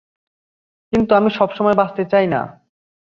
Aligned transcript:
কিন্তু 0.93 1.11
আমি 1.15 1.29
সময় 1.51 1.75
বাঁচাতে 1.75 2.03
চাই 2.11 2.25
না। 2.27 2.41